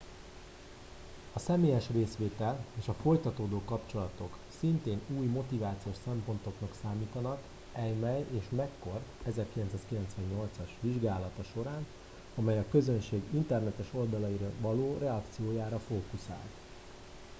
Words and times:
"a 1.33 1.39
személyes 1.39 1.85
részvétel" 1.93 2.65
és 2.79 2.87
a 2.87 2.93
folytatódó 3.01 3.61
kapcsolatok" 3.65 4.37
szintén 4.59 5.01
új 5.17 5.25
motivációs 5.25 5.95
szempontoknak 6.05 6.75
számítottak 6.81 7.41
eighmey 7.73 8.25
és 8.31 8.43
mccord 8.49 9.01
1998-as 9.29 10.69
vizsgálata 10.79 11.43
során 11.53 11.85
amely 12.35 12.59
a 12.59 12.65
közönség 12.69 13.21
internetes 13.31 13.87
oldalaira 13.93 14.49
való 14.61 14.97
reakciójára 14.99 15.79
fókuszált. 15.87 16.51